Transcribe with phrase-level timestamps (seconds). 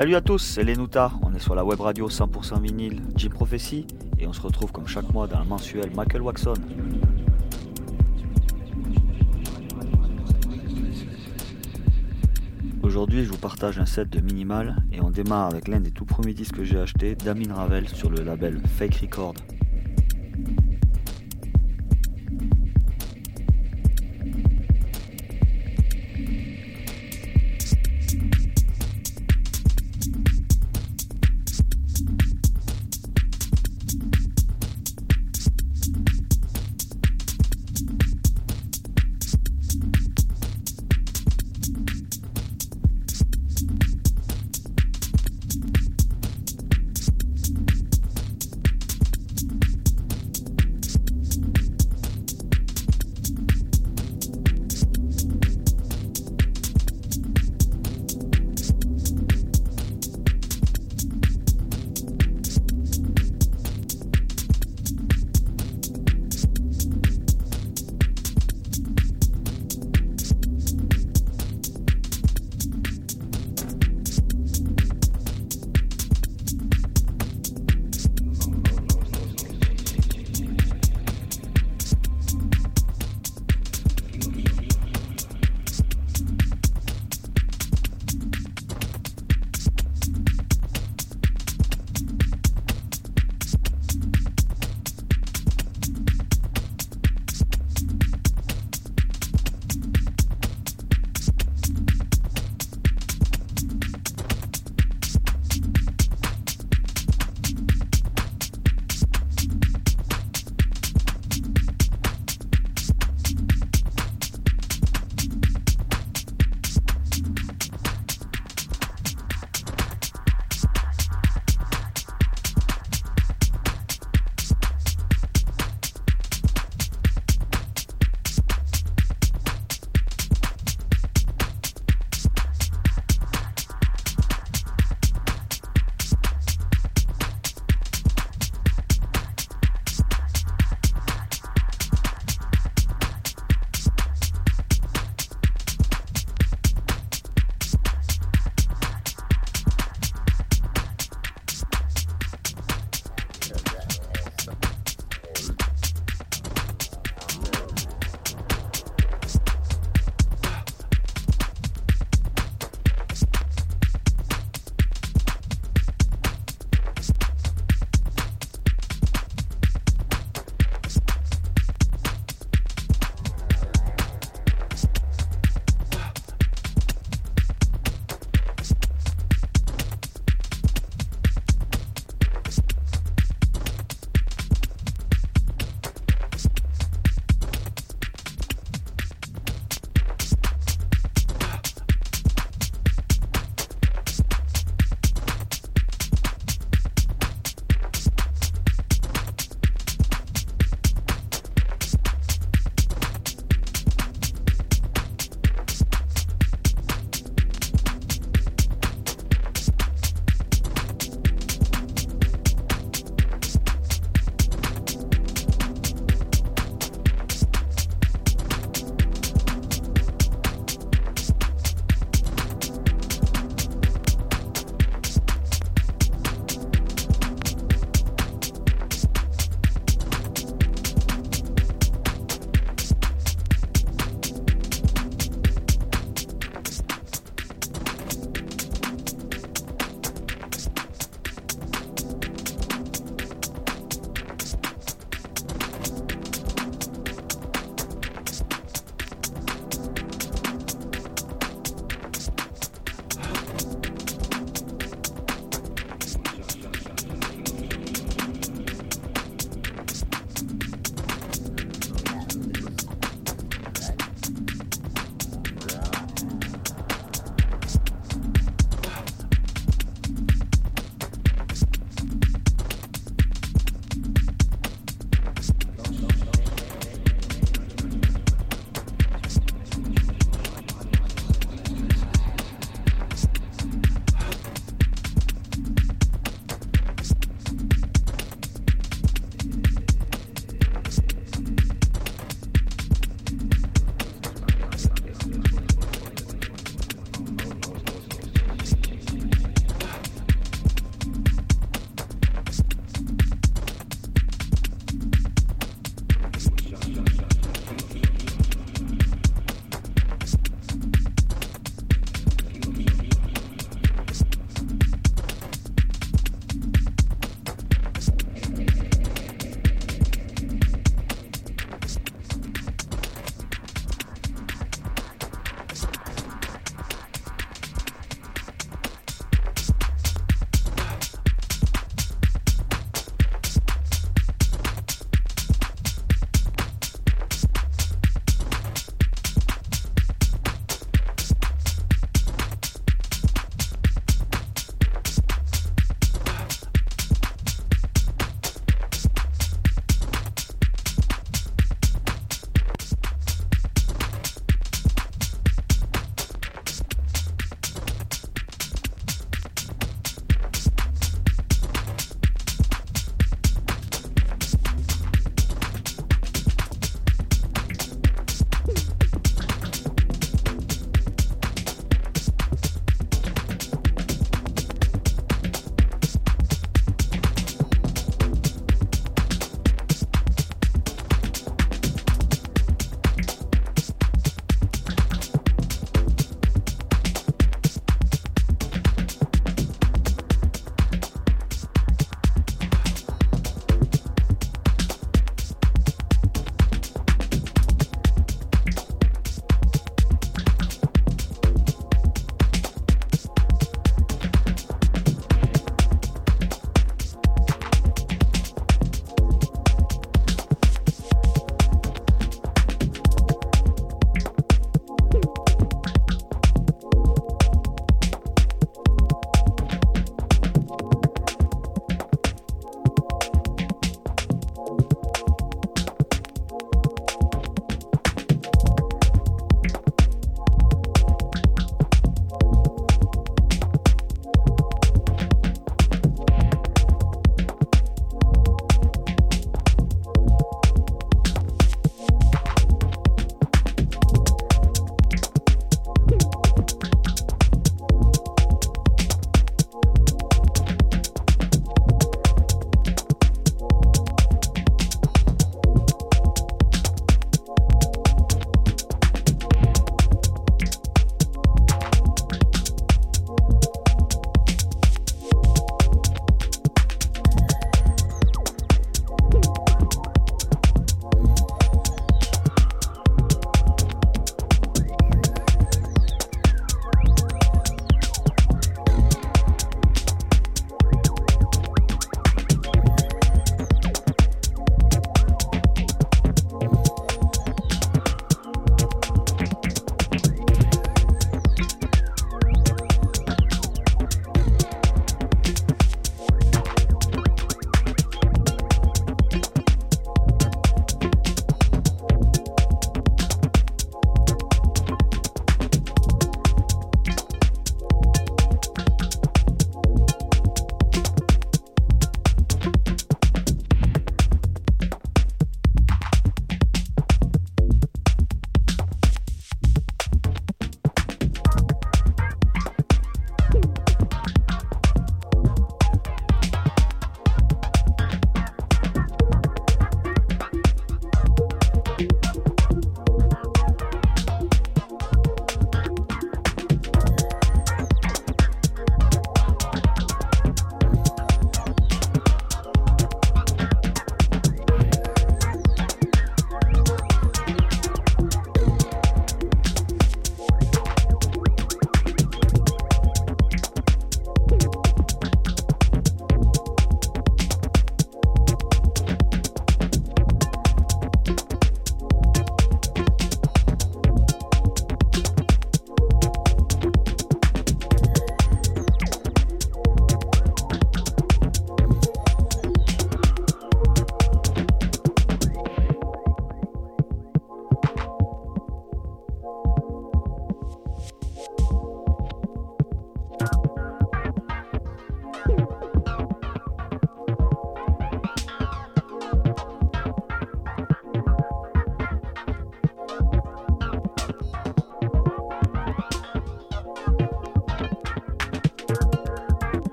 [0.00, 3.86] Salut à tous, c'est Lenuta, on est sur la web radio 100% vinyle Jim Prophecy
[4.18, 6.54] et on se retrouve comme chaque mois dans le mensuel Michael Waxon.
[12.82, 16.06] Aujourd'hui je vous partage un set de minimal et on démarre avec l'un des tout
[16.06, 19.34] premiers disques que j'ai acheté d'Amin Ravel sur le label Fake Record.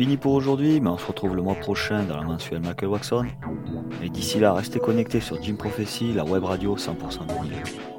[0.00, 3.26] Fini pour aujourd'hui, mais on se retrouve le mois prochain dans la mensuelle Michael Waxon.
[4.02, 7.89] Et d'ici là, restez connectés sur Jim Prophecy, la web radio 100% vinyle.